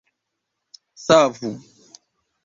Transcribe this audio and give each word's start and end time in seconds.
savu 1.05 1.51